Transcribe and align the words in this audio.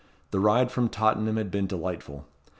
The 0.31 0.39
ride 0.39 0.71
from 0.71 0.89
Tottenham 0.89 1.37
had 1.37 1.51
been 1.51 1.67
delightful. 1.67 2.25